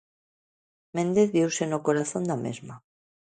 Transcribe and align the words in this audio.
Méndez 0.95 1.27
viuse 1.35 1.63
no 1.67 1.83
corazón 1.87 2.23
da 2.29 2.37
mesma. 2.45 2.75